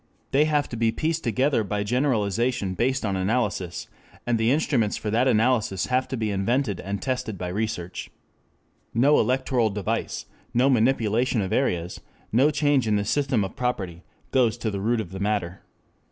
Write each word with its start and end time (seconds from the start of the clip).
They 0.31 0.45
have 0.45 0.67
to 0.69 0.75
be 0.75 0.91
pieced 0.91 1.23
together 1.23 1.63
by 1.63 1.83
generalization 1.83 2.73
based 2.73 3.05
on 3.05 3.15
analysis, 3.15 3.87
and 4.25 4.39
the 4.39 4.49
instruments 4.49 4.97
for 4.97 5.11
that 5.11 5.27
analysis 5.27 5.85
have 5.93 6.07
to 6.07 6.17
be 6.17 6.31
invented 6.31 6.79
and 6.79 6.99
tested 6.99 7.37
by 7.37 7.49
research. 7.49 8.09
No 8.95 9.19
electoral 9.19 9.69
device, 9.69 10.25
no 10.55 10.71
manipulation 10.71 11.41
of 11.43 11.53
areas, 11.53 12.01
no 12.31 12.49
change 12.49 12.87
in 12.87 12.95
the 12.95 13.05
system 13.05 13.43
of 13.43 13.55
property, 13.55 14.01
goes 14.31 14.57
to 14.57 14.71
the 14.71 14.81
root 14.81 15.01
of 15.01 15.11
the 15.11 15.19
matter. 15.19 15.61